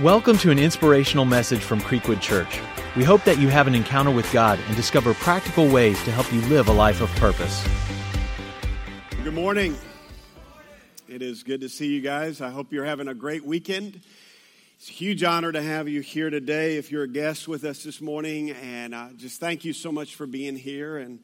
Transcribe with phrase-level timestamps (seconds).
[0.00, 2.58] Welcome to an inspirational message from Creekwood Church.
[2.96, 6.32] We hope that you have an encounter with God and discover practical ways to help
[6.32, 7.62] you live a life of purpose.
[9.22, 9.76] Good morning.
[11.08, 12.40] It is good to see you guys.
[12.40, 14.00] I hope you're having a great weekend.
[14.78, 16.78] It's a huge honor to have you here today.
[16.78, 20.14] If you're a guest with us this morning, and uh, just thank you so much
[20.14, 20.96] for being here.
[20.96, 21.18] And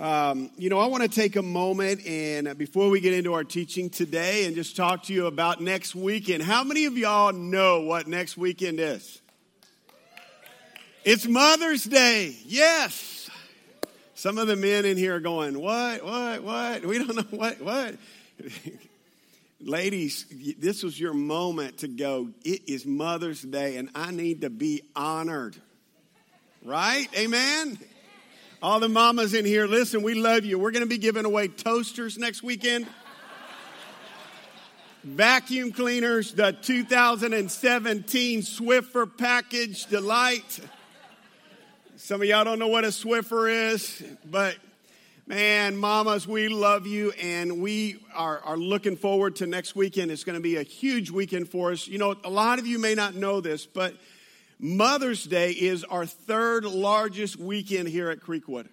[0.00, 3.34] um, you know, I want to take a moment and uh, before we get into
[3.34, 6.42] our teaching today and just talk to you about next weekend.
[6.42, 9.20] How many of y'all know what next weekend is?
[11.04, 12.34] It's Mother's Day.
[12.46, 13.28] Yes.
[14.14, 16.86] Some of the men in here are going, What, what, what?
[16.86, 17.96] We don't know what, what.
[19.60, 20.24] Ladies,
[20.58, 24.80] this was your moment to go, It is Mother's Day and I need to be
[24.96, 25.56] honored.
[26.64, 27.06] Right?
[27.18, 27.78] Amen?
[28.62, 30.58] All the mamas in here, listen, we love you.
[30.58, 32.86] We're going to be giving away toasters next weekend,
[35.02, 40.60] vacuum cleaners, the 2017 Swiffer Package Delight.
[41.96, 44.56] Some of y'all don't know what a Swiffer is, but
[45.26, 50.10] man, mamas, we love you and we are, are looking forward to next weekend.
[50.10, 51.88] It's going to be a huge weekend for us.
[51.88, 53.94] You know, a lot of you may not know this, but
[54.62, 58.68] Mother's Day is our third largest weekend here at Creekwood.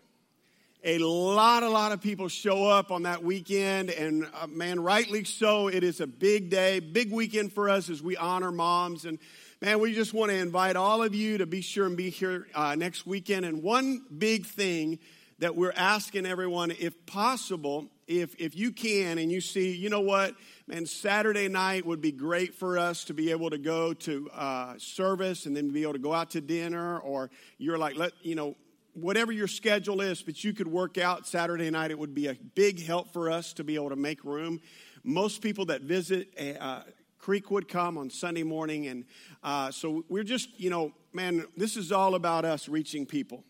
[0.83, 5.23] A lot, a lot of people show up on that weekend, and uh, man, rightly
[5.23, 5.69] so.
[5.69, 9.05] It is a big day, big weekend for us as we honor moms.
[9.05, 9.17] And
[9.61, 12.47] man, we just want to invite all of you to be sure and be here
[12.53, 13.45] uh, next weekend.
[13.45, 14.99] And one big thing
[15.39, 20.01] that we're asking everyone, if possible, if, if you can and you see, you know
[20.01, 20.35] what,
[20.67, 24.73] man, Saturday night would be great for us to be able to go to uh,
[24.77, 28.35] service and then be able to go out to dinner, or you're like, let, you
[28.35, 28.55] know,
[28.93, 32.33] whatever your schedule is, but you could work out Saturday night, it would be a
[32.55, 34.59] big help for us to be able to make room.
[35.03, 36.27] Most people that visit
[36.59, 36.81] uh,
[37.21, 39.05] Creekwood come on Sunday morning, and
[39.43, 43.45] uh, so we're just, you know, man, this is all about us reaching people.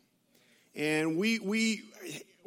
[0.76, 1.82] And we, we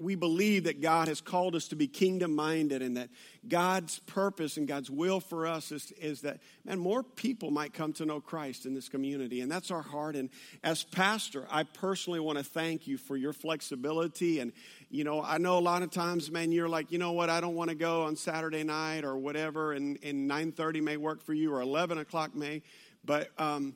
[0.01, 3.11] we believe that God has called us to be kingdom minded and that
[3.47, 7.93] God's purpose and God's will for us is, is that, man, more people might come
[7.95, 9.41] to know Christ in this community.
[9.41, 10.17] And that's our heart.
[10.17, 10.31] And
[10.65, 14.41] as pastor, I personally want to thank you for your flexibility.
[14.41, 14.53] And,
[14.91, 17.41] you know, I know a lot of times, man, you're like, you know what, I
[17.41, 21.35] don't want to go on Saturday night or whatever, and, and 9.30 may work for
[21.35, 22.63] you or 11 o'clock may.
[23.05, 23.75] But, um,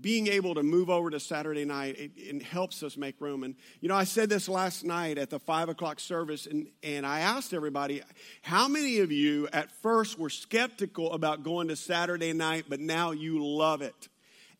[0.00, 3.42] being able to move over to Saturday night, it, it, helps us make room.
[3.42, 7.04] And, you know, I said this last night at the five o'clock service, and, and
[7.04, 8.02] I asked everybody,
[8.42, 13.10] how many of you at first were skeptical about going to Saturday night, but now
[13.10, 14.08] you love it?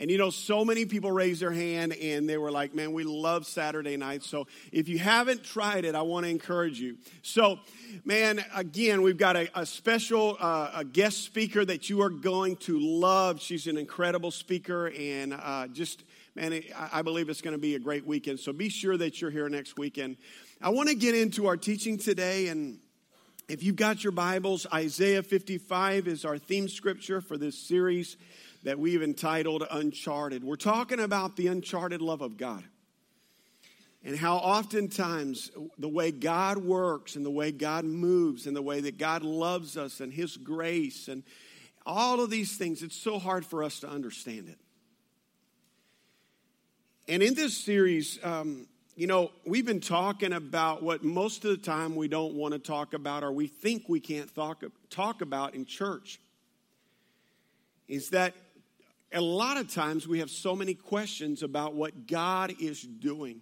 [0.00, 3.04] And you know, so many people raised their hand and they were like, man, we
[3.04, 4.22] love Saturday night.
[4.22, 6.96] So if you haven't tried it, I want to encourage you.
[7.20, 7.58] So,
[8.06, 12.56] man, again, we've got a, a special uh, a guest speaker that you are going
[12.56, 13.42] to love.
[13.42, 16.02] She's an incredible speaker and uh, just,
[16.34, 18.40] man, I believe it's going to be a great weekend.
[18.40, 20.16] So be sure that you're here next weekend.
[20.62, 22.78] I want to get into our teaching today and
[23.48, 28.16] if you've got your Bibles, Isaiah 55 is our theme scripture for this series
[28.62, 30.44] that we've entitled Uncharted.
[30.44, 32.65] We're talking about the uncharted love of God
[34.04, 38.81] and how oftentimes the way God works and the way God moves and the way
[38.81, 41.22] that God loves us and His grace and
[41.84, 44.59] all of these things, it's so hard for us to understand it.
[47.09, 51.56] And in this series, um, you know, we've been talking about what most of the
[51.56, 55.54] time we don't want to talk about or we think we can't talk, talk about
[55.54, 56.21] in church.
[57.88, 58.34] Is that
[59.12, 63.41] a lot of times we have so many questions about what God is doing.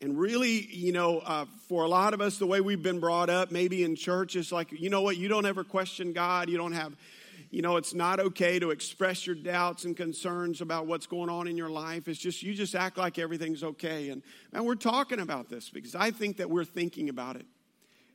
[0.00, 3.30] And really, you know, uh, for a lot of us, the way we've been brought
[3.30, 6.50] up, maybe in church, is like, you know what, you don't ever question God.
[6.50, 6.94] You don't have,
[7.50, 11.48] you know, it's not okay to express your doubts and concerns about what's going on
[11.48, 12.06] in your life.
[12.06, 14.10] It's just, you just act like everything's okay.
[14.10, 14.22] And,
[14.52, 17.46] and we're talking about this because I think that we're thinking about it.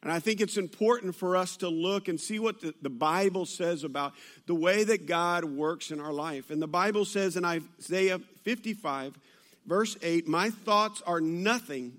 [0.01, 3.45] And I think it's important for us to look and see what the, the, Bible
[3.45, 4.13] says about
[4.45, 6.51] the way that God works in our life.
[6.51, 9.19] And the Bible says in Isaiah 55,
[9.65, 11.97] verse 8, My thoughts are nothing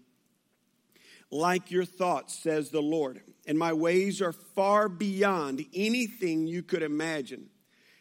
[1.31, 6.83] like your thoughts, says the Lord, and my ways are far beyond anything you could
[6.83, 7.51] imagine.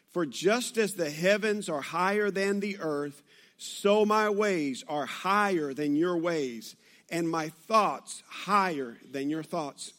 [0.08, 3.22] For just as the heavens are higher than the earth,
[3.58, 6.74] so my ways are higher than your ways
[7.10, 9.92] and my thoughts higher than your thoughts.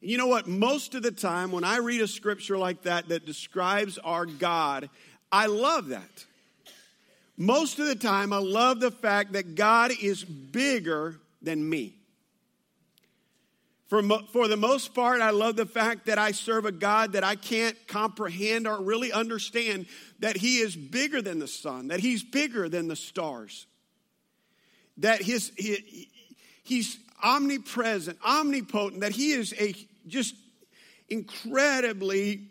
[0.00, 0.46] You know what?
[0.46, 4.88] Most of the time, when I read a scripture like that that describes our God,
[5.32, 6.24] I love that.
[7.36, 11.94] Most of the time, I love the fact that God is bigger than me.
[13.88, 17.12] For, mo- for the most part, I love the fact that I serve a God
[17.12, 19.86] that I can't comprehend or really understand
[20.18, 23.66] that He is bigger than the sun, that He's bigger than the stars,
[24.98, 26.08] that his, he,
[26.68, 29.74] He's omnipresent, omnipotent, that He is a
[30.06, 30.34] just
[31.08, 32.48] incredibly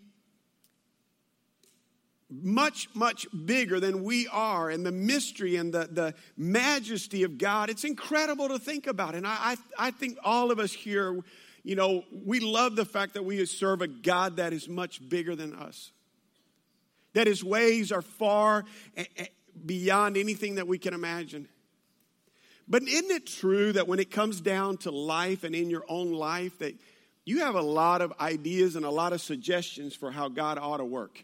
[2.30, 7.70] much, much bigger than we are, and the mystery and the, the majesty of God.
[7.70, 9.14] It's incredible to think about.
[9.14, 11.22] And I, I, I think all of us here,
[11.64, 15.36] you know, we love the fact that we serve a God that is much bigger
[15.36, 15.92] than us,
[17.14, 18.66] that his ways are far
[18.98, 19.26] eh, eh,
[19.66, 21.48] beyond anything that we can imagine.
[22.68, 26.12] But isn't it true that when it comes down to life and in your own
[26.12, 26.76] life, that
[27.26, 30.78] you have a lot of ideas and a lot of suggestions for how God ought
[30.78, 31.24] to work?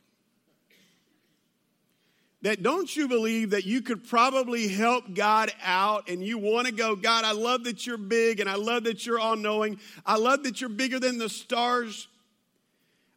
[2.43, 6.73] that don't you believe that you could probably help God out and you want to
[6.73, 9.79] go, God, I love that you're big and I love that you're all knowing.
[10.05, 12.09] I love that you're bigger than the stars.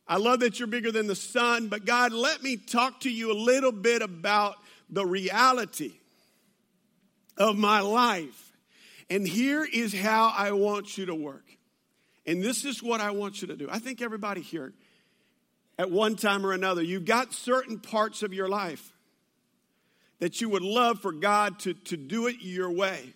[0.07, 1.67] I love that you're bigger than the sun.
[1.67, 4.59] But God, let me talk to you a little bit about
[4.89, 5.95] the reality
[7.37, 8.53] of my life.
[9.09, 11.45] And here is how I want you to work.
[12.27, 13.69] And this is what I want you to do.
[13.71, 14.73] I think everybody here,
[15.79, 18.93] at one time or another, you've got certain parts of your life
[20.19, 23.13] that you would love for God to, to do it your way.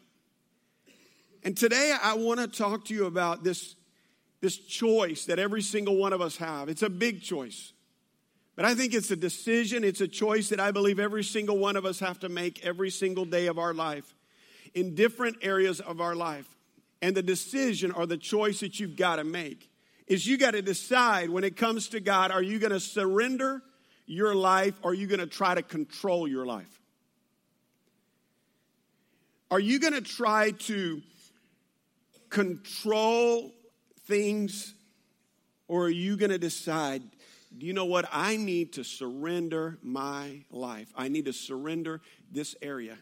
[1.43, 3.75] And today I want to talk to you about this,
[4.41, 6.69] this choice that every single one of us have.
[6.69, 7.73] It's a big choice.
[8.61, 11.77] But I think it's a decision, it's a choice that I believe every single one
[11.77, 14.15] of us have to make every single day of our life
[14.75, 16.47] in different areas of our life.
[17.01, 19.71] And the decision or the choice that you've got to make
[20.07, 23.63] is you got to decide when it comes to God, are you going to surrender
[24.05, 26.83] your life or are you going to try to control your life?
[29.51, 31.01] Are you going to try to
[32.29, 33.55] control
[34.07, 34.75] things
[35.67, 37.01] or are you going to decide,
[37.63, 38.09] you know what?
[38.13, 40.89] I need to surrender my life.
[40.97, 42.97] I need to surrender this area.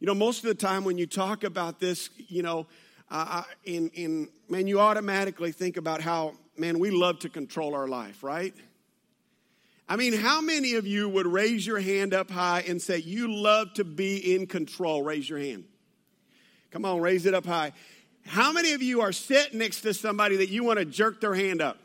[0.00, 2.66] You know, most of the time when you talk about this, you know,
[3.10, 7.88] uh, in, in, man, you automatically think about how, man, we love to control our
[7.88, 8.54] life, right?
[9.88, 13.34] I mean, how many of you would raise your hand up high and say, You
[13.34, 15.02] love to be in control?
[15.02, 15.64] Raise your hand.
[16.70, 17.72] Come on, raise it up high.
[18.24, 21.34] How many of you are sitting next to somebody that you want to jerk their
[21.34, 21.78] hand up?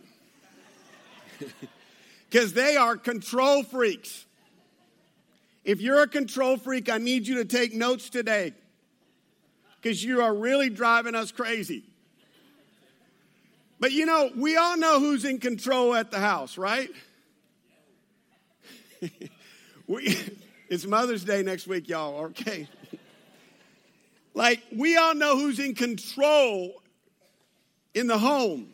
[2.35, 4.25] Because they are control freaks.
[5.63, 8.51] If you're a control freak, I need you to take notes today
[9.81, 11.85] because you are really driving us crazy.
[13.79, 16.89] But you know, we all know who's in control at the house, right?
[19.87, 20.17] we,
[20.67, 22.67] it's Mother's Day next week, y'all, okay?
[24.33, 26.83] like, we all know who's in control
[27.93, 28.73] in the home.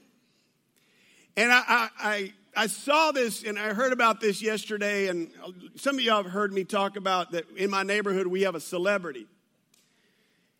[1.37, 5.31] And I, I, I, I saw this and I heard about this yesterday, and
[5.75, 8.59] some of y'all have heard me talk about that in my neighborhood we have a
[8.59, 9.27] celebrity.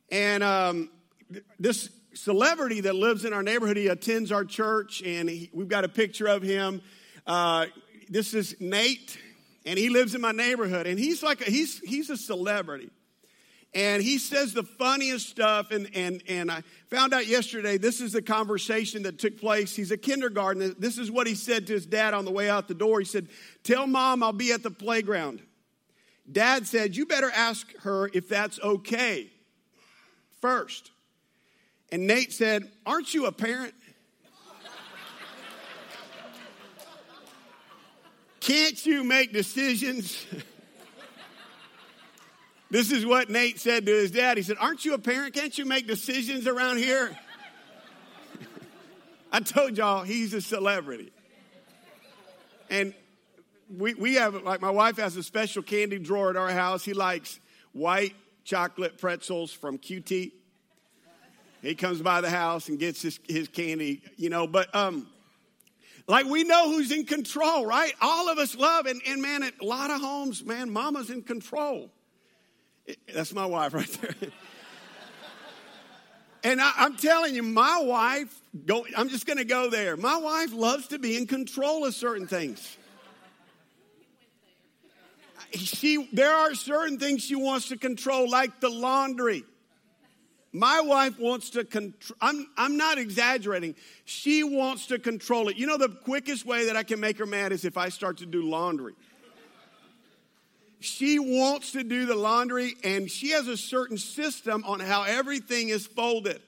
[0.10, 0.90] And um,
[1.60, 5.84] this celebrity that lives in our neighborhood, he attends our church, and he, we've got
[5.84, 6.82] a picture of him.
[7.28, 7.66] Uh,
[8.10, 9.18] this is Nate
[9.66, 12.90] and he lives in my neighborhood and he's like a, he's he's a celebrity
[13.74, 18.12] and he says the funniest stuff and and and i found out yesterday this is
[18.12, 19.76] the conversation that took place.
[19.76, 22.68] He's a kindergarten this is what he said to his dad on the way out
[22.68, 23.00] the door.
[23.00, 23.28] He said
[23.64, 25.42] tell mom i'll be at the playground.
[26.30, 29.30] Dad said you better ask her if that's okay
[30.42, 30.92] first.
[31.92, 33.74] And nate said aren't you a parent?
[38.42, 40.26] Can't you make decisions?
[42.72, 44.38] this is what Nate said to his dad.
[44.38, 45.34] He said, Aren't you a parent?
[45.34, 47.18] Can't you make decisions around here?
[49.32, 51.12] I told y'all he's a celebrity.
[52.70, 52.94] And
[53.78, 56.86] we, we have, like, my wife has a special candy drawer at our house.
[56.86, 57.42] He likes
[57.74, 60.32] white chocolate pretzels from QT.
[61.62, 65.08] He comes by the house and gets his, his candy, you know, but, um,
[66.08, 67.94] like we know who's in control, right?
[68.02, 71.22] All of us love, and, and man, at a lot of homes, man, mama's in
[71.22, 71.92] control.
[73.14, 74.16] That's my wife right there.
[76.44, 79.98] and I, I'm telling you, my wife, go, I'm just going to go there.
[79.98, 82.78] My wife loves to be in control of certain things.
[85.54, 89.44] She, there are certain things she wants to control, like the laundry.
[90.54, 93.76] My wife wants to control, I'm, I'm not exaggerating.
[94.04, 95.58] She wants to control it.
[95.58, 98.18] You know, the quickest way that I can make her mad is if I start
[98.18, 98.94] to do laundry.
[100.82, 105.70] She wants to do the laundry, and she has a certain system on how everything
[105.70, 106.42] is folded.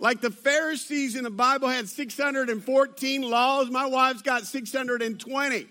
[0.00, 5.66] Like the Pharisees in the Bible had 614 laws, my wife's got 620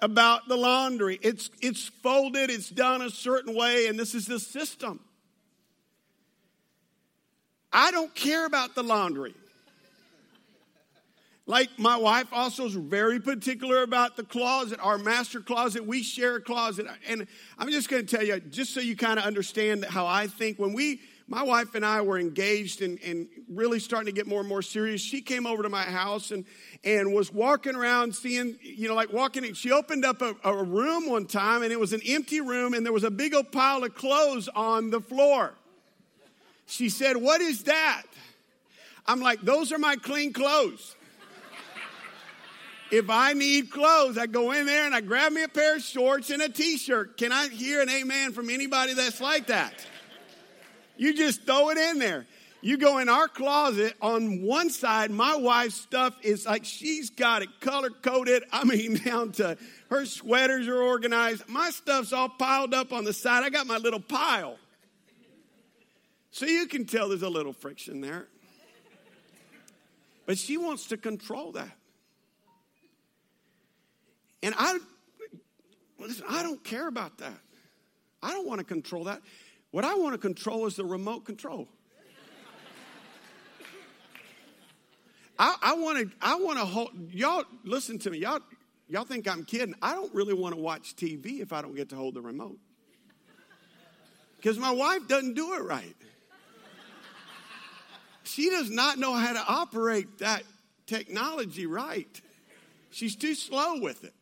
[0.00, 1.18] about the laundry.
[1.22, 5.00] It's, it's folded, it's done a certain way, and this is the system.
[7.72, 9.34] I don't care about the laundry.
[11.48, 15.86] Like my wife also is very particular about the closet, our master closet.
[15.86, 16.86] We share a closet.
[17.08, 20.26] And I'm just going to tell you, just so you kind of understand how I
[20.26, 24.26] think, when we, my wife and I were engaged and, and really starting to get
[24.26, 26.44] more and more serious, she came over to my house and,
[26.82, 29.44] and was walking around seeing, you know, like walking.
[29.44, 29.54] In.
[29.54, 32.84] She opened up a, a room one time and it was an empty room and
[32.84, 35.54] there was a big old pile of clothes on the floor.
[36.66, 38.02] She said, What is that?
[39.06, 40.95] I'm like, Those are my clean clothes.
[42.90, 45.82] If I need clothes, I go in there and I grab me a pair of
[45.82, 47.16] shorts and a t shirt.
[47.16, 49.84] Can I hear an amen from anybody that's like that?
[50.96, 52.26] You just throw it in there.
[52.62, 57.42] You go in our closet, on one side, my wife's stuff is like she's got
[57.42, 58.44] it color coded.
[58.50, 59.58] I mean, down to
[59.90, 61.48] her sweaters are organized.
[61.48, 63.44] My stuff's all piled up on the side.
[63.44, 64.58] I got my little pile.
[66.30, 68.26] So you can tell there's a little friction there.
[70.26, 71.70] But she wants to control that.
[74.46, 74.78] And I,
[75.98, 77.36] listen, I don't care about that.
[78.22, 79.20] I don't want to control that.
[79.72, 81.66] What I want to control is the remote control.
[85.36, 88.18] I, want to, I want to hold, y'all, listen to me.
[88.18, 88.38] Y'all,
[88.88, 89.74] y'all think I'm kidding.
[89.82, 92.56] I don't really want to watch TV if I don't get to hold the remote.
[94.36, 95.96] Because my wife doesn't do it right.
[98.22, 100.44] She does not know how to operate that
[100.86, 102.22] technology right.
[102.90, 104.14] She's too slow with it.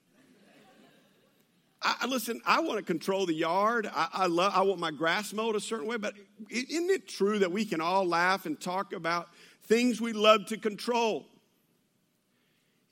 [1.85, 3.89] I, listen, I want to control the yard.
[3.93, 6.15] I, I, love, I want my grass mowed a certain way, but
[6.49, 9.29] isn't it true that we can all laugh and talk about
[9.65, 11.27] things we love to control?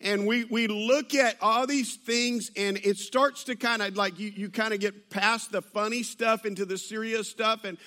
[0.03, 4.19] And we, we look at all these things, and it starts to kind of like
[4.19, 7.65] you, you kind of get past the funny stuff into the serious stuff.
[7.65, 7.79] And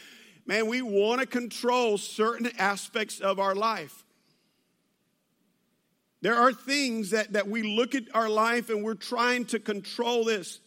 [0.46, 4.04] man, we want to control certain aspects of our life.
[6.22, 10.24] There are things that, that we look at our life and we're trying to control
[10.24, 10.60] this.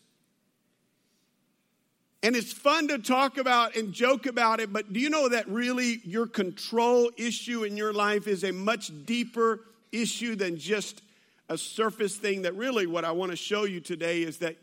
[2.23, 5.49] And it's fun to talk about and joke about it, but do you know that
[5.49, 9.61] really your control issue in your life is a much deeper
[9.93, 11.01] issue than just
[11.49, 12.43] a surface thing?
[12.43, 14.57] That really, what I want to show you today is that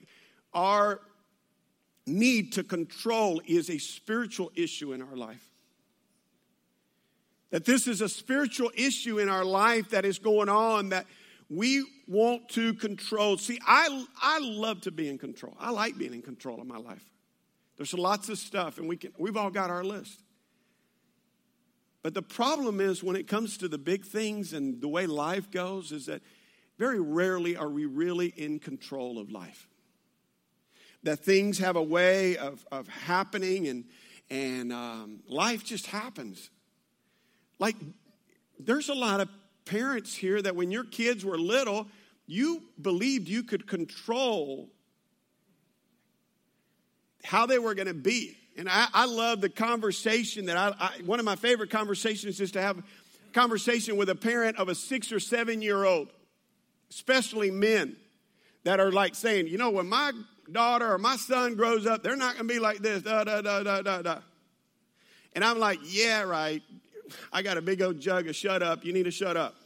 [0.53, 0.99] our
[2.05, 5.49] need to control is a spiritual issue in our life.
[7.51, 11.05] That this is a spiritual issue in our life that is going on that
[11.49, 13.37] we want to control.
[13.37, 15.55] See, I, I love to be in control.
[15.57, 17.03] I like being in control of my life.
[17.77, 20.21] There's lots of stuff, and we can, we've all got our list.
[22.01, 25.49] But the problem is when it comes to the big things and the way life
[25.49, 26.21] goes, is that
[26.77, 29.67] very rarely are we really in control of life.
[31.03, 33.85] That things have a way of, of happening and,
[34.29, 36.49] and um, life just happens.
[37.59, 37.75] Like,
[38.59, 39.29] there's a lot of
[39.65, 41.87] parents here that when your kids were little,
[42.27, 44.69] you believed you could control
[47.25, 48.37] how they were going to be.
[48.57, 52.51] And I, I, love the conversation that I, I, one of my favorite conversations is
[52.51, 52.83] to have a
[53.33, 56.07] conversation with a parent of a six or seven year old,
[56.89, 57.97] especially men
[58.63, 60.11] that are like saying, you know, when my
[60.51, 63.41] daughter or my son grows up, they're not going to be like this, da, da,
[63.41, 64.19] da, da, da, da.
[65.33, 66.63] And I'm like, yeah, right.
[67.33, 68.85] I got a big old jug of shut up.
[68.85, 69.55] You need to shut up.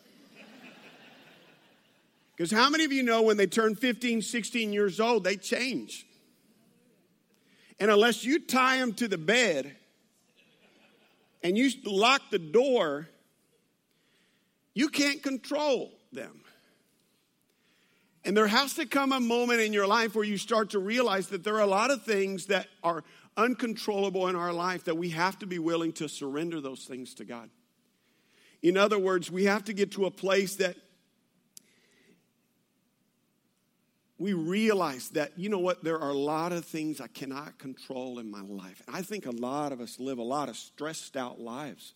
[2.36, 6.06] Because how many of you know when they turn 15, 16 years old, they change?
[7.80, 9.76] And unless you tie them to the bed
[11.44, 13.08] and you lock the door,
[14.74, 16.42] you can't control them.
[18.26, 21.28] And there has to come a moment in your life where you start to realize
[21.28, 23.04] that there are a lot of things that are
[23.38, 27.26] uncontrollable in our life that we have to be willing to surrender those things to
[27.26, 27.50] God.
[28.62, 30.76] In other words, we have to get to a place that
[34.20, 38.20] we realize that, you know what, there are a lot of things I cannot control
[38.20, 38.84] in my life.
[38.86, 41.94] And I think a lot of us live a lot of stressed out lives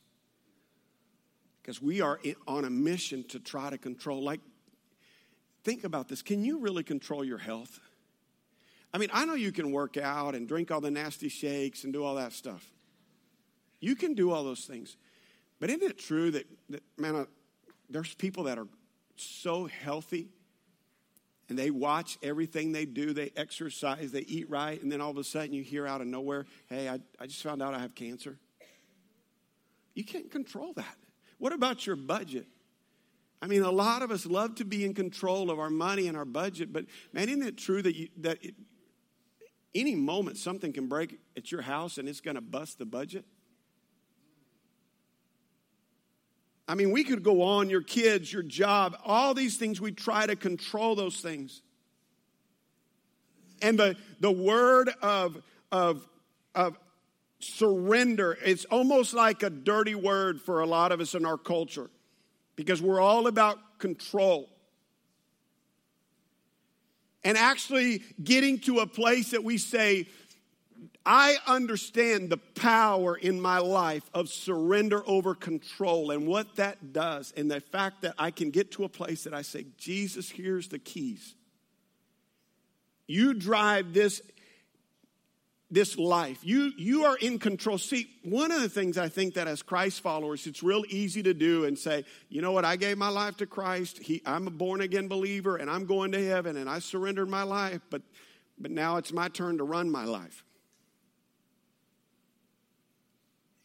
[1.61, 4.23] because we are on a mission to try to control.
[4.23, 4.39] Like,
[5.65, 7.81] think about this can you really control your health?
[8.93, 11.91] I mean, I know you can work out and drink all the nasty shakes and
[11.91, 12.71] do all that stuff.
[13.81, 14.95] You can do all those things.
[15.59, 17.25] But isn't it true that, that man, uh,
[17.89, 18.67] there's people that are
[19.17, 20.29] so healthy
[21.49, 23.13] and they watch everything they do.
[23.13, 26.07] They exercise, they eat right, and then all of a sudden you hear out of
[26.07, 28.37] nowhere, hey, I, I just found out I have cancer.
[29.93, 30.97] You can't control that.
[31.37, 32.47] What about your budget?
[33.41, 36.15] I mean, a lot of us love to be in control of our money and
[36.15, 38.55] our budget, but man, isn't it true that, you, that it,
[39.75, 43.25] any moment something can break at your house and it's going to bust the budget?
[46.67, 49.81] I mean, we could go on your kids, your job, all these things.
[49.81, 51.61] We try to control those things.
[53.61, 55.41] And the, the word of,
[55.71, 56.07] of,
[56.55, 56.77] of
[57.39, 61.89] surrender, it's almost like a dirty word for a lot of us in our culture
[62.55, 64.49] because we're all about control.
[67.25, 70.07] And actually getting to a place that we say,
[71.05, 77.33] I understand the power in my life of surrender over control and what that does,
[77.35, 80.69] and the fact that I can get to a place that I say, Jesus, here's
[80.69, 81.35] the keys.
[83.05, 84.21] You drive this
[85.73, 86.37] this life.
[86.43, 87.79] You, you are in control.
[87.79, 91.33] See, one of the things I think that as Christ followers, it's real easy to
[91.33, 93.97] do and say, you know what, I gave my life to Christ.
[93.97, 97.41] He, I'm a born again believer and I'm going to heaven and I surrendered my
[97.41, 98.03] life, but,
[98.59, 100.43] but now it's my turn to run my life.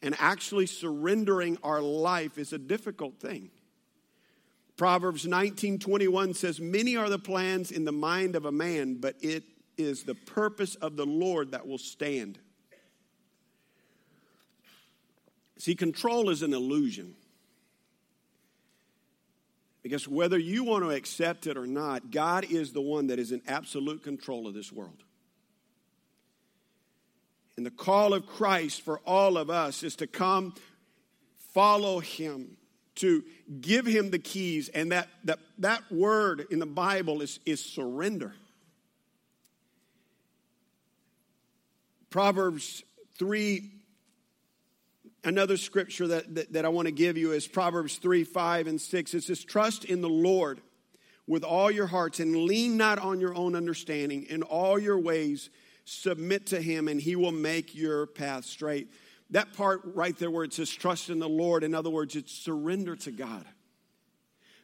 [0.02, 3.50] And actually surrendering our life is a difficult thing.
[4.76, 9.44] Proverbs 19:21 says, "Many are the plans in the mind of a man, but it
[9.78, 12.38] is the purpose of the Lord that will stand.
[15.56, 17.14] See, control is an illusion.
[19.82, 23.32] Because whether you want to accept it or not, God is the one that is
[23.32, 25.04] in absolute control of this world.
[27.58, 30.54] And the call of Christ for all of us is to come
[31.52, 32.56] follow him,
[32.94, 33.24] to
[33.60, 34.68] give him the keys.
[34.68, 38.32] And that, that, that word in the Bible is, is surrender.
[42.10, 42.84] Proverbs
[43.18, 43.72] 3,
[45.24, 48.80] another scripture that, that, that I want to give you is Proverbs 3, 5, and
[48.80, 49.14] 6.
[49.14, 50.60] It says, Trust in the Lord
[51.26, 54.26] with all your hearts and lean not on your own understanding.
[54.30, 55.50] In all your ways,
[55.88, 58.88] submit to him, and he will make your path straight.
[59.30, 62.32] That part right there where it says trust in the Lord, in other words, it's
[62.32, 63.44] surrender to God.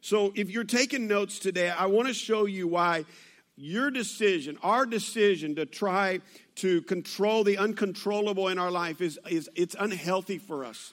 [0.01, 3.07] So if you're taking notes today, I want to show you why
[3.57, 6.21] your decision, our decision to try
[6.57, 10.93] to control the uncontrollable in our life is, is it's unhealthy for us.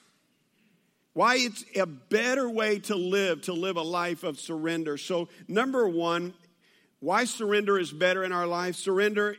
[1.12, 4.96] Why it's a better way to live, to live a life of surrender.
[4.96, 6.32] So, number one,
[7.00, 8.76] why surrender is better in our life?
[8.76, 9.36] Surrender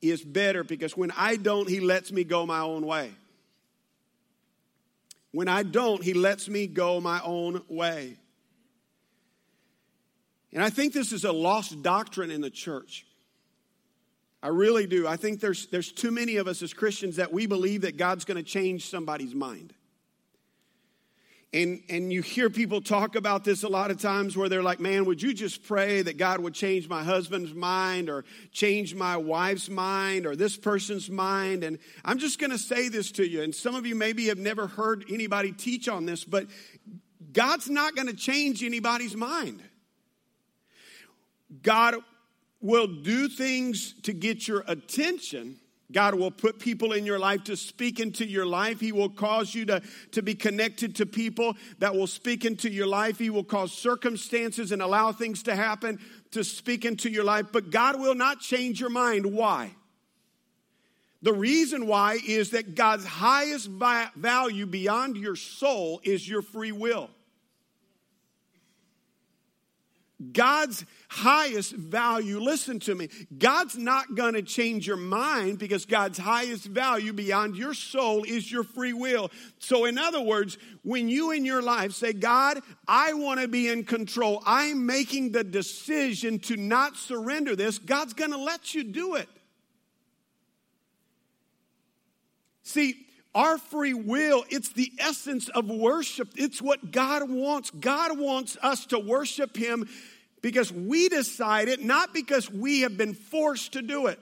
[0.00, 3.12] is better because when I don't, He lets me go my own way.
[5.32, 8.16] When I don't, He lets me go my own way.
[10.52, 13.06] And I think this is a lost doctrine in the church.
[14.42, 15.06] I really do.
[15.06, 18.24] I think there's, there's too many of us as Christians that we believe that God's
[18.24, 19.74] going to change somebody's mind.
[21.50, 24.80] And, and you hear people talk about this a lot of times where they're like,
[24.80, 29.16] man, would you just pray that God would change my husband's mind or change my
[29.16, 31.64] wife's mind or this person's mind?
[31.64, 33.42] And I'm just going to say this to you.
[33.42, 36.48] And some of you maybe have never heard anybody teach on this, but
[37.32, 39.62] God's not going to change anybody's mind.
[41.62, 41.94] God
[42.60, 45.56] will do things to get your attention.
[45.90, 48.78] God will put people in your life to speak into your life.
[48.78, 52.86] He will cause you to, to be connected to people that will speak into your
[52.86, 53.18] life.
[53.18, 55.98] He will cause circumstances and allow things to happen
[56.32, 57.46] to speak into your life.
[57.52, 59.24] But God will not change your mind.
[59.24, 59.74] Why?
[61.22, 67.10] The reason why is that God's highest value beyond your soul is your free will.
[70.32, 76.18] God's highest value, listen to me, God's not going to change your mind because God's
[76.18, 79.30] highest value beyond your soul is your free will.
[79.60, 83.68] So, in other words, when you in your life say, God, I want to be
[83.68, 88.82] in control, I'm making the decision to not surrender this, God's going to let you
[88.82, 89.28] do it.
[92.64, 96.30] See, our free will, it's the essence of worship.
[96.36, 97.70] It's what God wants.
[97.70, 99.88] God wants us to worship Him
[100.40, 104.18] because we decide it, not because we have been forced to do it.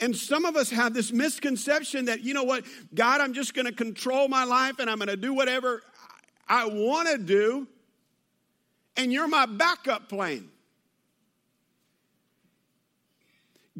[0.00, 2.64] And some of us have this misconception that, you know what,
[2.94, 5.82] God, I'm just going to control my life and I'm going to do whatever
[6.48, 7.68] I want to do,
[8.96, 10.48] and you're my backup plan.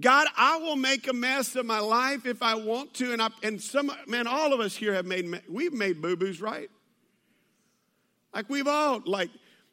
[0.00, 3.12] God, I will make a mess of my life if I want to.
[3.12, 6.40] And, I, and some, man, all of us here have made, we've made boo boos,
[6.40, 6.70] right?
[8.34, 9.30] Like we've all, like,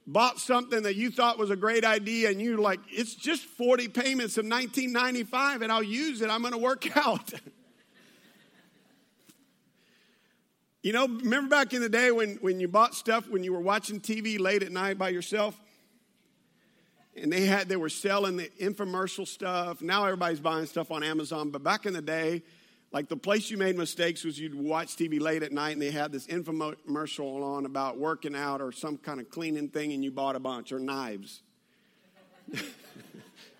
[0.07, 3.89] bought something that you thought was a great idea and you like, it's just 40
[3.89, 6.29] payments of 1995 and I'll use it.
[6.29, 7.33] I'm going to work out.
[10.81, 13.59] You know, remember back in the day when, when you bought stuff when you were
[13.59, 15.59] watching TV late at night by yourself?
[17.21, 19.81] And they had they were selling the infomercial stuff.
[19.81, 22.43] Now everybody's buying stuff on Amazon, but back in the day,
[22.91, 25.91] like the place you made mistakes was you'd watch TV late at night and they
[25.91, 30.11] had this infomercial on about working out or some kind of cleaning thing and you
[30.11, 31.41] bought a bunch or knives.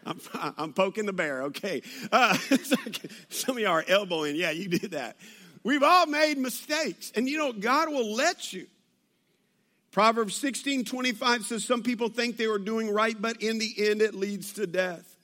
[0.05, 0.21] I'm,
[0.57, 1.81] I'm, poking the bear, okay.
[2.09, 2.37] Uh,
[3.29, 4.37] some of y'all are elbowing.
[4.37, 5.17] Yeah, you did that.
[5.63, 7.11] We've all made mistakes.
[7.13, 8.67] And you know, God will let you.
[9.97, 14.03] Proverbs 16 25 says, Some people think they were doing right, but in the end
[14.03, 15.17] it leads to death.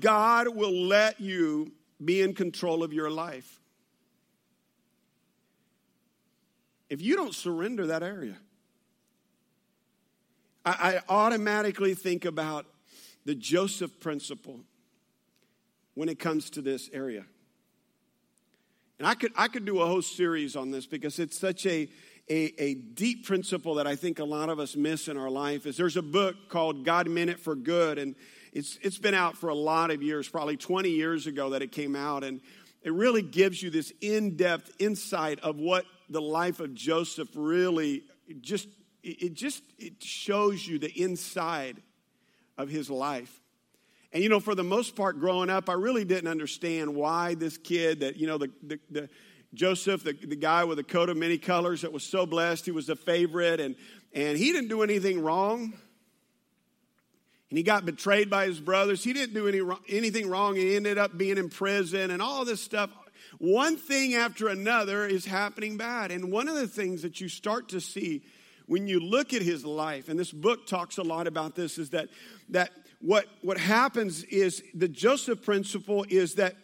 [0.00, 3.60] God will let you be in control of your life.
[6.88, 8.38] If you don't surrender that area,
[10.64, 12.64] I, I automatically think about
[13.26, 14.60] the Joseph principle
[15.92, 17.26] when it comes to this area.
[18.98, 21.88] And I could, I could do a whole series on this because it's such a,
[22.30, 25.66] a, a, deep principle that I think a lot of us miss in our life.
[25.66, 28.14] Is there's a book called God Meant It for Good, and
[28.52, 31.72] it's, it's been out for a lot of years, probably 20 years ago that it
[31.72, 32.24] came out.
[32.24, 32.40] And
[32.82, 38.04] it really gives you this in depth insight of what the life of Joseph really
[38.40, 38.68] just,
[39.02, 41.82] it just it shows you the inside
[42.56, 43.40] of his life.
[44.12, 47.58] And you know, for the most part, growing up, I really didn't understand why this
[47.58, 49.08] kid that, you know, the, the, the
[49.54, 52.70] Joseph, the, the guy with a coat of many colors that was so blessed, he
[52.70, 53.76] was a favorite, and,
[54.12, 55.72] and he didn't do anything wrong
[57.50, 59.02] and he got betrayed by his brothers.
[59.02, 60.56] He didn't do any, anything wrong.
[60.56, 62.90] He ended up being in prison and all this stuff.
[63.38, 66.10] One thing after another is happening bad.
[66.10, 68.22] And one of the things that you start to see
[68.66, 71.90] when you look at his life, and this book talks a lot about this, is
[71.90, 72.08] that,
[72.50, 76.54] that what, what happens is the Joseph principle is that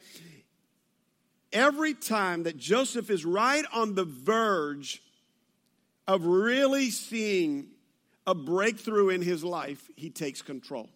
[1.55, 5.01] every time that Joseph is right on the verge
[6.07, 7.69] of really seeing
[8.27, 10.91] a breakthrough in his life, he takes control.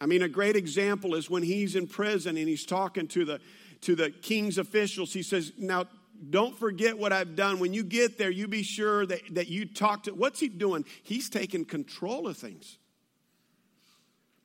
[0.00, 3.40] I mean, a great example is when he's in prison and he's talking to the,
[3.82, 5.12] to the king's officials.
[5.12, 5.86] He says, Now,
[6.30, 7.58] don't forget what I've done.
[7.58, 10.12] When you get there, you be sure that, that you talk to.
[10.12, 10.84] What's he doing?
[11.02, 12.78] He's taking control of things.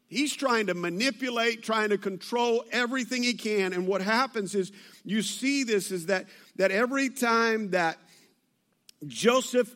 [0.10, 3.74] He's trying to manipulate, trying to control everything he can.
[3.74, 4.72] And what happens is
[5.06, 7.98] you see this is that, that every time that
[9.08, 9.74] Joseph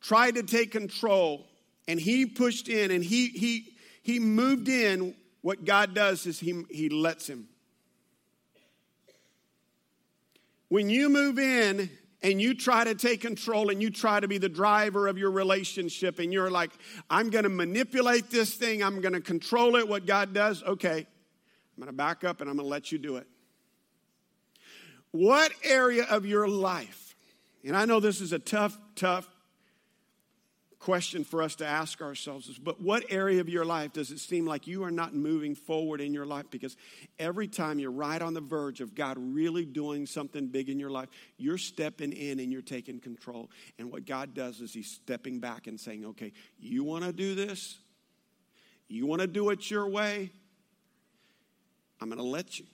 [0.00, 1.46] tried to take control
[1.88, 6.64] and he pushed in and he he he moved in what god does is he
[6.70, 7.48] he lets him
[10.68, 11.88] when you move in
[12.22, 15.30] and you try to take control and you try to be the driver of your
[15.30, 16.70] relationship and you're like
[17.10, 20.98] i'm going to manipulate this thing i'm going to control it what god does okay
[20.98, 23.26] i'm going to back up and i'm going to let you do it.
[25.10, 27.14] What area of your life
[27.64, 29.28] and i know this is a tough tough
[30.82, 34.18] question for us to ask ourselves is but what area of your life does it
[34.18, 36.46] seem like you are not moving forward in your life?
[36.50, 36.76] Because
[37.20, 40.90] every time you're right on the verge of god really doing something big in your
[40.90, 43.48] life you're stepping in and you're taking control.
[43.78, 47.36] And what god does is he's stepping back and saying okay you want to do
[47.36, 47.78] this?
[48.88, 50.30] You want to do it your way?
[52.00, 52.66] I'm going to let you.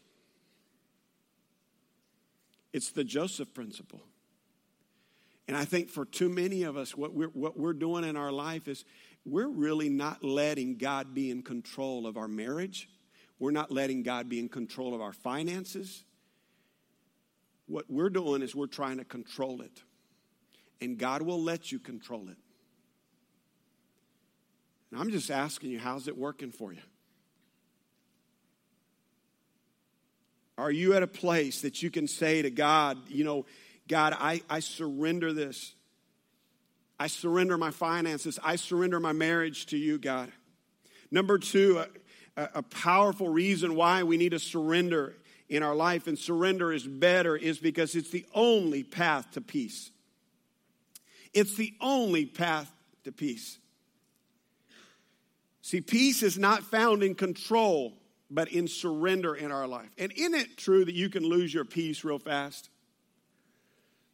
[2.72, 4.00] It's the joseph principle
[5.48, 8.30] and I think for too many of us, what we're, what we're doing in our
[8.30, 8.84] life is
[9.24, 12.88] we're really not letting God be in control of our marriage.
[13.38, 16.04] We're not letting God be in control of our finances.
[17.66, 19.82] What we're doing is we're trying to control it.
[20.82, 22.36] And God will let you control it.
[24.90, 26.82] And I'm just asking you, how's it working for you?
[30.58, 33.46] Are you at a place that you can say to God, you know,
[33.88, 35.74] God, I, I surrender this.
[37.00, 38.38] I surrender my finances.
[38.42, 40.30] I surrender my marriage to you, God.
[41.10, 41.82] Number two,
[42.36, 45.14] a, a, powerful reason why we need to surrender
[45.48, 49.90] in our life, and surrender is better, is because it's the only path to peace.
[51.32, 52.70] It's the only path
[53.04, 53.58] to peace.
[55.62, 57.94] See, peace is not found in control,
[58.30, 59.88] but in surrender in our life.
[59.96, 62.68] And isn't it true that you can lose your peace real fast?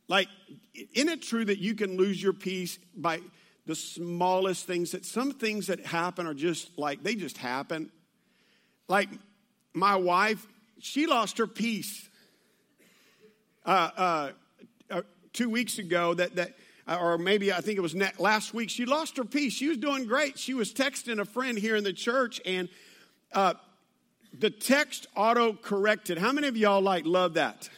[0.08, 0.28] Like,
[0.74, 3.20] isn't it true that you can lose your peace by
[3.66, 4.92] the smallest things?
[4.92, 7.90] That some things that happen are just like, they just happen.
[8.88, 9.08] Like,
[9.72, 10.46] my wife,
[10.78, 12.08] she lost her peace
[13.64, 14.30] uh, uh,
[14.90, 16.54] uh, two weeks ago that, that
[16.86, 18.68] or maybe I think it was last week.
[18.68, 19.54] She lost her peace.
[19.54, 20.38] She was doing great.
[20.38, 22.68] She was texting a friend here in the church, and
[23.32, 23.54] uh,
[24.38, 26.18] the text auto corrected.
[26.18, 27.70] How many of y'all like love that?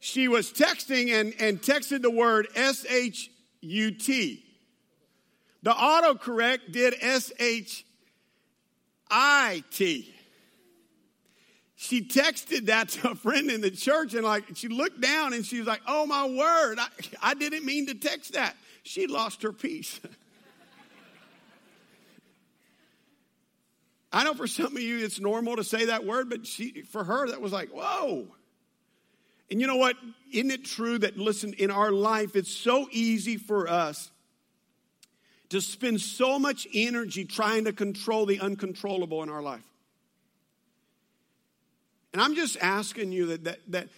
[0.00, 4.44] She was texting and, and texted the word S H U T.
[5.62, 7.84] The autocorrect did S H
[9.10, 10.14] I T.
[11.76, 15.44] She texted that to a friend in the church and like she looked down and
[15.44, 16.88] she was like, "Oh my word, I,
[17.22, 20.00] I didn't mean to text that." She lost her peace.
[24.12, 27.04] I know for some of you it's normal to say that word, but she, for
[27.04, 28.26] her, that was like, whoa.
[29.50, 29.96] And you know what?
[30.32, 34.10] Isn't it true that, listen, in our life, it's so easy for us
[35.48, 39.64] to spend so much energy trying to control the uncontrollable in our life?
[42.12, 43.88] And I'm just asking you that, that, that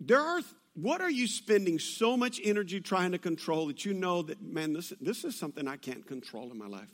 [0.00, 0.40] there are,
[0.74, 4.72] what are you spending so much energy trying to control that you know that, man,
[4.72, 6.88] this, this is something I can't control in my life?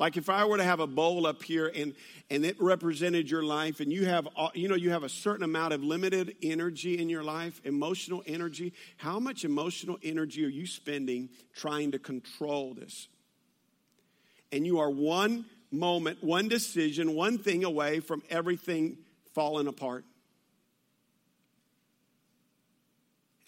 [0.00, 1.94] Like if I were to have a bowl up here and,
[2.30, 5.74] and it represented your life and you have, you know, you have a certain amount
[5.74, 11.28] of limited energy in your life, emotional energy, how much emotional energy are you spending
[11.54, 13.08] trying to control this?
[14.50, 18.96] And you are one moment, one decision, one thing away from everything
[19.34, 20.06] falling apart.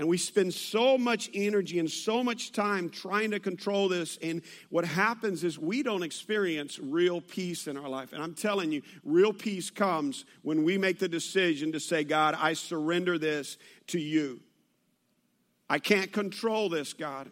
[0.02, 4.18] And we spend so much energy and so much time trying to control this.
[4.20, 8.12] And what happens is we don't experience real peace in our life.
[8.12, 12.34] And I'm telling you, real peace comes when we make the decision to say, God,
[12.36, 14.40] I surrender this to you.
[15.70, 17.30] I can't control this, God.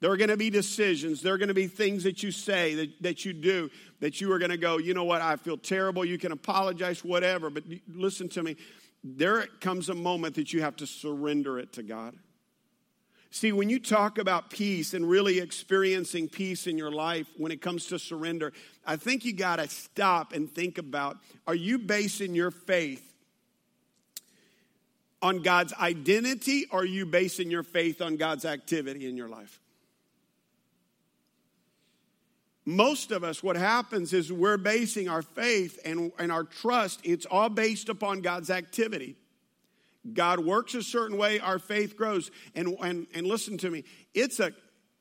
[0.00, 1.22] There are going to be decisions.
[1.22, 4.32] There are going to be things that you say, that, that you do, that you
[4.32, 6.04] are going to go, you know what, I feel terrible.
[6.04, 7.48] You can apologize, whatever.
[7.48, 7.62] But
[7.94, 8.56] listen to me
[9.06, 12.16] there comes a moment that you have to surrender it to God.
[13.30, 17.60] See, when you talk about peace and really experiencing peace in your life when it
[17.60, 18.52] comes to surrender,
[18.84, 23.12] I think you got to stop and think about are you basing your faith
[25.22, 29.60] on God's identity or are you basing your faith on God's activity in your life?
[32.68, 37.24] Most of us, what happens is we're basing our faith and, and our trust, it's
[37.24, 39.14] all based upon God's activity.
[40.12, 42.32] God works a certain way, our faith grows.
[42.56, 44.50] And, and, and listen to me, it's a,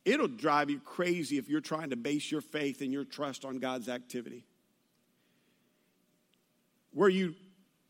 [0.06, 3.58] it'll drive you crazy if you're trying to base your faith and your trust on
[3.58, 4.45] God's activity.
[6.91, 7.34] Where you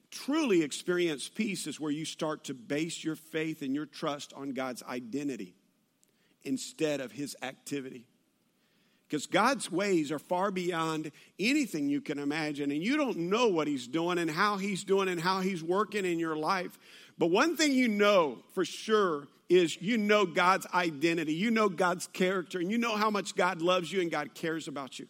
[0.10, 4.52] truly experience peace is where you start to base your faith and your trust on
[4.52, 5.54] God's identity
[6.46, 8.06] instead of his activity.
[9.15, 12.69] Because God's ways are far beyond anything you can imagine.
[12.69, 16.04] And you don't know what He's doing and how He's doing and how He's working
[16.04, 16.78] in your life.
[17.17, 22.08] But one thing you know for sure is you know God's identity, you know God's
[22.08, 25.08] character, and you know how much God loves you and God cares about you.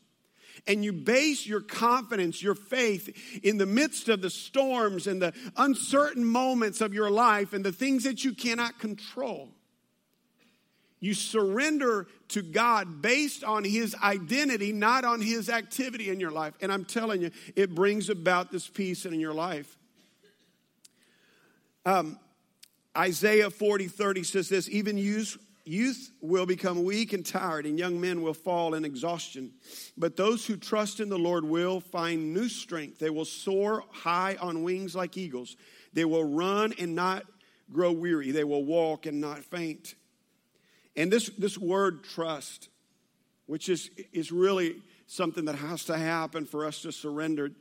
[0.67, 5.33] And you base your confidence, your faith in the midst of the storms and the
[5.57, 9.54] uncertain moments of your life and the things that you cannot control.
[11.05, 16.55] You surrender to God based on His identity, not on His activity in your life.
[16.61, 19.77] And I'm telling you, it brings about this peace in your life.
[21.85, 22.17] Um,
[22.97, 28.01] Isaiah 40 30 says this even youth, youth will become weak and tired, and young
[28.01, 29.51] men will fall in exhaustion.
[29.95, 32.97] But those who trust in the Lord will find new strength.
[32.97, 35.55] They will soar high on wings like eagles.
[35.93, 37.25] They will run and not
[37.71, 38.31] grow weary.
[38.31, 39.93] They will walk and not faint.
[40.95, 42.69] And this, this word trust,
[43.45, 47.51] which is, is really something that has to happen for us to surrender.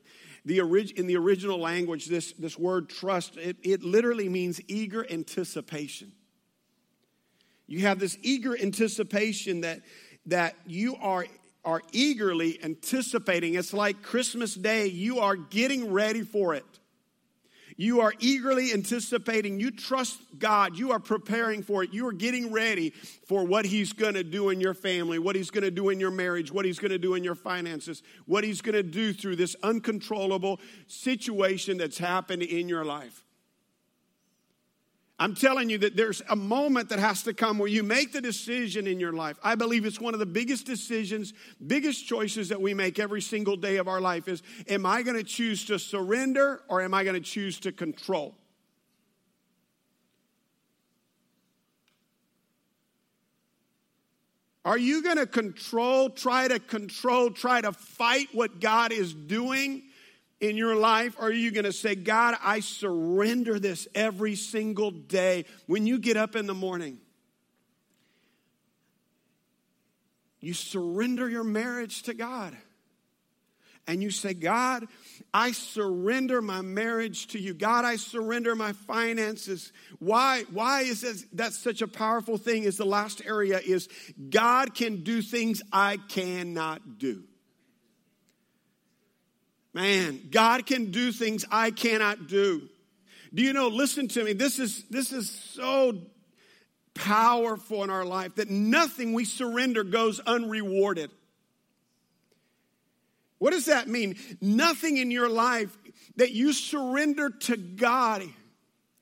[0.44, 5.06] The orig- in the original language, this, this word trust, it, it literally means eager
[5.10, 6.12] anticipation.
[7.66, 9.80] You have this eager anticipation that,
[10.26, 11.26] that you are,
[11.64, 13.54] are eagerly anticipating.
[13.54, 16.64] It's like Christmas Day, you are getting ready for it.
[17.76, 19.58] You are eagerly anticipating.
[19.58, 20.76] You trust God.
[20.76, 21.92] You are preparing for it.
[21.92, 22.90] You are getting ready
[23.26, 25.98] for what He's going to do in your family, what He's going to do in
[25.98, 29.12] your marriage, what He's going to do in your finances, what He's going to do
[29.12, 33.23] through this uncontrollable situation that's happened in your life.
[35.18, 38.20] I'm telling you that there's a moment that has to come where you make the
[38.20, 39.38] decision in your life.
[39.44, 41.32] I believe it's one of the biggest decisions,
[41.64, 45.16] biggest choices that we make every single day of our life is am I going
[45.16, 48.34] to choose to surrender or am I going to choose to control?
[54.64, 59.82] Are you going to control, try to control, try to fight what God is doing?
[60.48, 61.16] In your life?
[61.18, 65.98] Or are you going to say, God, I surrender this every single day when you
[65.98, 66.98] get up in the morning?
[70.40, 72.56] You surrender your marriage to God.
[73.86, 74.86] and you say, God,
[75.32, 77.54] I surrender my marriage to you.
[77.54, 79.72] God, I surrender my finances.
[79.98, 82.64] Why, why is this, that such a powerful thing?
[82.64, 83.88] Is the last area is
[84.30, 87.24] God can do things I cannot do.
[89.74, 92.68] Man, God can do things I cannot do.
[93.34, 95.98] Do you know, listen to me, this is, this is so
[96.94, 101.10] powerful in our life that nothing we surrender goes unrewarded.
[103.38, 104.16] What does that mean?
[104.40, 105.76] Nothing in your life
[106.16, 108.22] that you surrender to God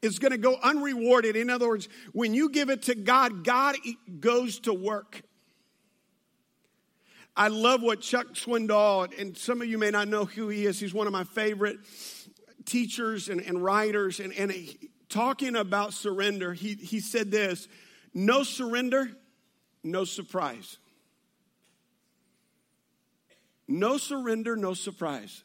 [0.01, 1.37] is going to go unrewarded.
[1.37, 3.77] In other words, when you give it to God, God
[4.21, 5.23] goes to work.
[7.37, 10.79] I love what Chuck Swindoll, and some of you may not know who he is.
[10.79, 11.79] He's one of my favorite
[12.67, 14.21] teachers and, and writers.
[14.21, 17.69] And, and he, talking about surrender, he, he said this
[18.15, 19.11] no surrender,
[19.83, 20.79] no surprise.
[23.67, 25.45] No surrender, no surprise.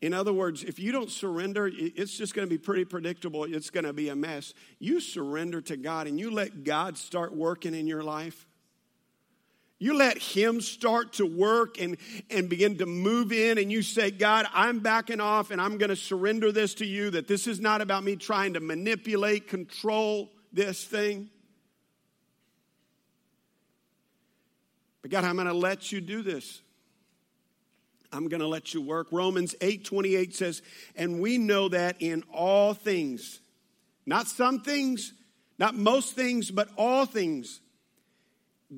[0.00, 3.44] In other words, if you don't surrender, it's just going to be pretty predictable.
[3.44, 4.54] It's going to be a mess.
[4.78, 8.46] You surrender to God and you let God start working in your life.
[9.82, 11.96] You let Him start to work and,
[12.30, 15.88] and begin to move in, and you say, God, I'm backing off and I'm going
[15.88, 20.30] to surrender this to you, that this is not about me trying to manipulate, control
[20.52, 21.30] this thing.
[25.02, 26.60] But God, I'm going to let you do this.
[28.12, 29.08] I'm going to let you work.
[29.10, 30.62] Romans 8 28 says,
[30.94, 33.40] And we know that in all things,
[34.06, 35.12] not some things,
[35.58, 37.60] not most things, but all things,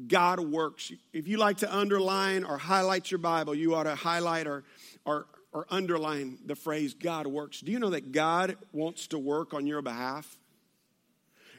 [0.07, 0.93] God works.
[1.13, 4.65] If you like to underline or highlight your Bible, you ought to highlight or,
[5.05, 7.61] or, or underline the phrase God works.
[7.61, 10.37] Do you know that God wants to work on your behalf?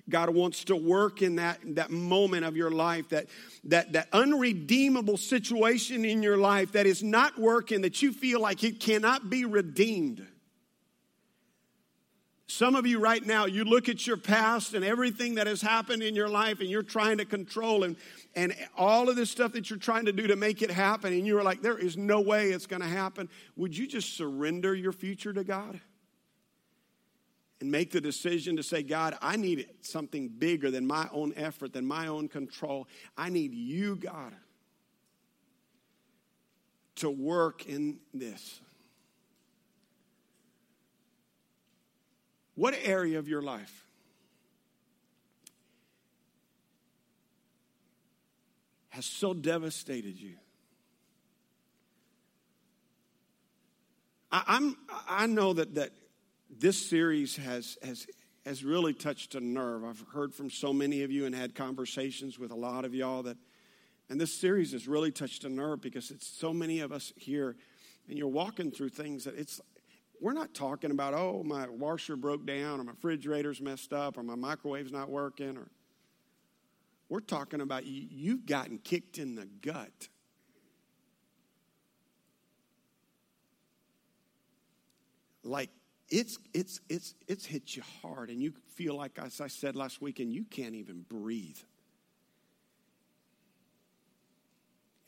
[0.08, 3.26] God wants to work in that, that moment of your life, that,
[3.64, 8.64] that, that unredeemable situation in your life that is not working, that you feel like
[8.64, 10.26] it cannot be redeemed.
[12.48, 16.04] Some of you right now, you look at your past and everything that has happened
[16.04, 17.96] in your life and you're trying to control and,
[18.36, 21.26] and all of this stuff that you're trying to do to make it happen, and
[21.26, 23.30] you're like, there is no way it's going to happen.
[23.56, 25.80] Would you just surrender your future to God?
[27.62, 31.74] And make the decision to say, God, I need something bigger than my own effort,
[31.74, 32.88] than my own control.
[33.18, 34.34] I need you, God,
[36.98, 38.60] to work in this.
[42.56, 43.86] What area of your life
[48.90, 50.36] has so devastated you?
[54.32, 55.92] I, I'm, I know that, that
[56.50, 58.08] this series has, has,
[58.46, 59.84] has really touched a nerve.
[59.84, 63.24] I've heard from so many of you and had conversations with a lot of y'all
[63.24, 63.38] that,
[64.10, 67.56] and this series has really touched a nerve because it's so many of us here,
[68.08, 69.60] and you're walking through things that it's,
[70.22, 74.24] we're not talking about, oh, my washer broke down or my refrigerator's messed up or
[74.24, 75.68] my microwave's not working or
[77.10, 80.10] we're talking about you, you've gotten kicked in the gut.
[85.44, 85.70] Like
[86.10, 90.02] it's it's it's it's hit you hard and you feel like as I said last
[90.02, 91.60] weekend, you can't even breathe.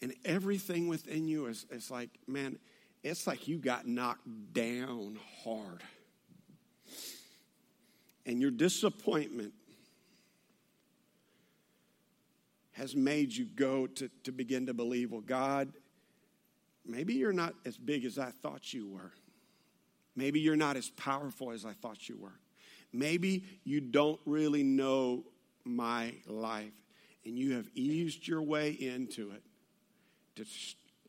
[0.01, 2.59] And everything within you is, is like, man,
[3.03, 5.83] it's like you got knocked down hard.
[8.25, 9.53] And your disappointment
[12.73, 15.71] has made you go to, to begin to believe, well, God,
[16.85, 19.13] maybe you're not as big as I thought you were.
[20.15, 22.39] Maybe you're not as powerful as I thought you were.
[22.91, 25.23] Maybe you don't really know
[25.63, 26.73] my life
[27.25, 29.43] and you have eased your way into it
[30.35, 30.45] to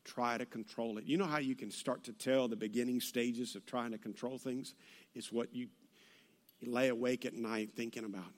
[0.05, 1.05] try to control it.
[1.05, 4.37] You know how you can start to tell the beginning stages of trying to control
[4.37, 4.73] things?
[5.15, 5.67] It's what you,
[6.59, 8.33] you lay awake at night thinking about.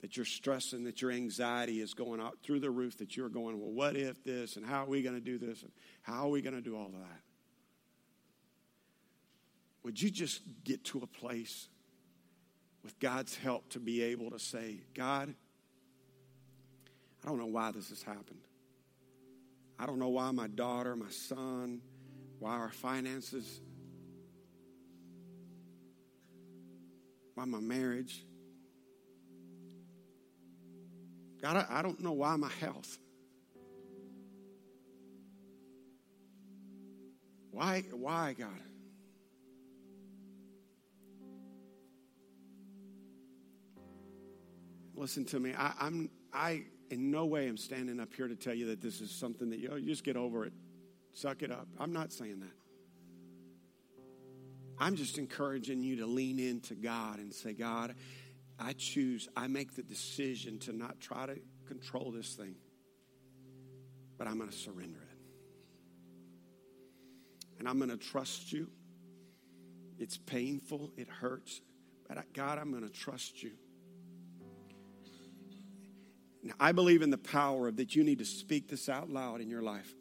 [0.00, 3.60] That you're stressing, that your anxiety is going out through the roof, that you're going,
[3.60, 5.70] well, what if this, and how are we going to do this, and
[6.02, 7.20] how are we going to do all of that?
[9.84, 11.68] Would you just get to a place
[12.82, 15.34] with God's help to be able to say, God,
[17.24, 18.40] I don't know why this has happened.
[19.82, 21.80] I don't know why my daughter, my son,
[22.38, 23.60] why our finances,
[27.34, 28.24] why my marriage.
[31.42, 32.96] God, I, don't know why my health.
[37.50, 38.50] Why, why, God?
[44.94, 45.54] Listen to me.
[45.58, 49.00] I, I'm I in no way am standing up here to tell you that this
[49.00, 50.52] is something that you, you just get over it.
[51.14, 51.66] Suck it up.
[51.78, 52.52] I'm not saying that.
[54.78, 57.94] I'm just encouraging you to lean into God and say, God,
[58.58, 62.56] I choose, I make the decision to not try to control this thing,
[64.18, 65.18] but I'm going to surrender it.
[67.58, 68.68] And I'm going to trust you.
[69.98, 71.62] It's painful, it hurts,
[72.06, 73.52] but God, I'm going to trust you.
[76.58, 79.48] I believe in the power of that you need to speak this out loud in
[79.48, 79.92] your life.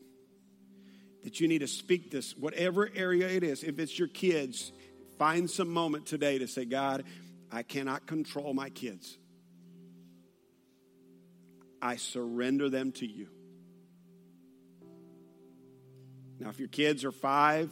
[1.23, 3.63] That you need to speak this, whatever area it is.
[3.63, 4.71] If it's your kids,
[5.19, 7.03] find some moment today to say, God,
[7.51, 9.17] I cannot control my kids.
[11.79, 13.27] I surrender them to you.
[16.39, 17.71] Now, if your kids are five,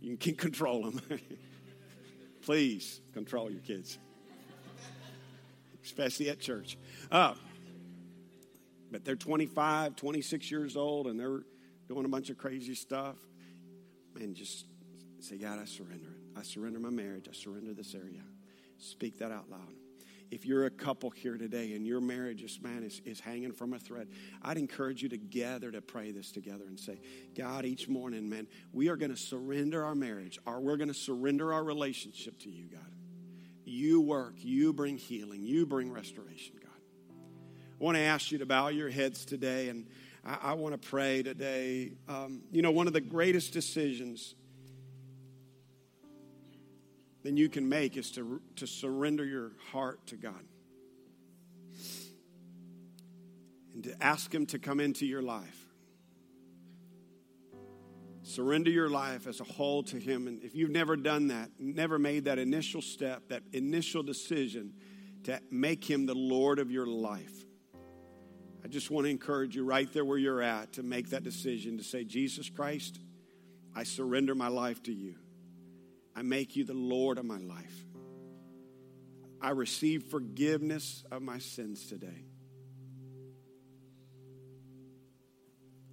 [0.00, 1.20] you can control them.
[2.42, 3.98] Please control your kids,
[5.84, 6.78] especially at church.
[7.10, 7.34] Uh,
[8.94, 11.40] but they're 25, 26 years old, and they're
[11.88, 13.16] doing a bunch of crazy stuff.
[14.14, 14.66] And just
[15.18, 16.38] say, God, I surrender it.
[16.38, 17.26] I surrender my marriage.
[17.28, 18.22] I surrender this area.
[18.78, 19.74] Speak that out loud.
[20.30, 23.72] If you're a couple here today and your marriage, this man, is, is hanging from
[23.72, 24.06] a thread,
[24.42, 27.00] I'd encourage you to gather to pray this together and say,
[27.36, 30.94] God, each morning, man, we are going to surrender our marriage, or we're going to
[30.94, 32.94] surrender our relationship to you, God.
[33.64, 36.60] You work, you bring healing, you bring restoration.
[37.80, 39.86] I want to ask you to bow your heads today, and
[40.24, 41.92] I, I want to pray today.
[42.08, 44.34] Um, you know, one of the greatest decisions
[47.24, 50.44] that you can make is to, to surrender your heart to God
[53.72, 55.60] and to ask Him to come into your life.
[58.22, 60.28] Surrender your life as a whole to Him.
[60.28, 64.74] And if you've never done that, never made that initial step, that initial decision
[65.24, 67.43] to make Him the Lord of your life,
[68.64, 71.76] I just want to encourage you right there where you're at to make that decision
[71.76, 72.98] to say, Jesus Christ,
[73.74, 75.16] I surrender my life to you.
[76.16, 77.84] I make you the Lord of my life.
[79.42, 82.24] I receive forgiveness of my sins today.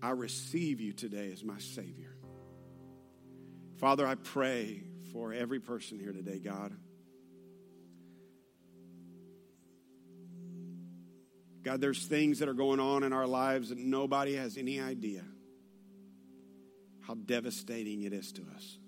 [0.02, 2.16] I receive you today as my Savior.
[3.80, 6.74] Father, I pray for every person here today, God.
[11.64, 15.24] God, there's things that are going on in our lives that nobody has any idea
[17.02, 18.80] how devastating it is to us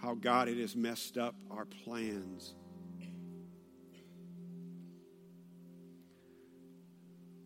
[0.00, 2.54] how God it has messed up our plans.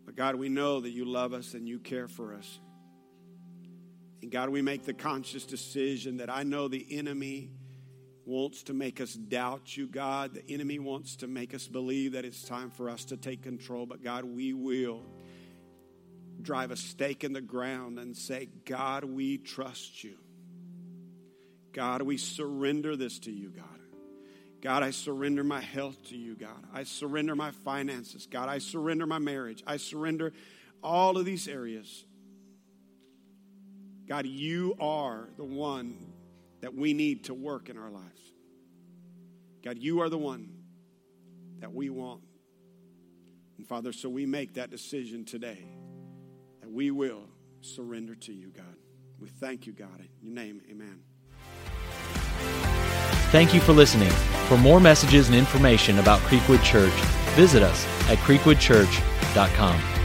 [0.05, 2.61] But God, we know that you love us and you care for us.
[4.21, 7.51] And God, we make the conscious decision that I know the enemy
[8.25, 10.35] wants to make us doubt you, God.
[10.35, 13.87] The enemy wants to make us believe that it's time for us to take control.
[13.87, 15.03] But God, we will
[16.41, 20.17] drive a stake in the ground and say, God, we trust you.
[21.73, 23.65] God, we surrender this to you, God.
[24.61, 26.65] God, I surrender my health to you, God.
[26.73, 28.29] I surrender my finances.
[28.31, 29.63] God, I surrender my marriage.
[29.67, 30.33] I surrender
[30.83, 32.05] all of these areas.
[34.07, 36.13] God, you are the one
[36.63, 38.21] that we need to work in our lives.
[39.63, 40.49] God, you are the one
[41.61, 42.23] that we want.
[43.59, 45.65] And Father, so we make that decision today
[46.61, 47.29] that we will
[47.61, 48.77] surrender to you, God.
[49.21, 50.01] We thank you, God.
[50.21, 51.03] In your name, amen.
[53.31, 54.11] Thank you for listening.
[54.49, 56.93] For more messages and information about Creekwood Church,
[57.37, 60.02] visit us at creekwoodchurch.com.